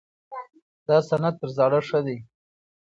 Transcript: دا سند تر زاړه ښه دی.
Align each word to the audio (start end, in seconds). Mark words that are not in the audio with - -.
دا 0.87 0.97
سند 1.09 1.33
تر 1.39 1.49
زاړه 1.55 1.79
ښه 1.87 1.99
دی. 2.05 2.17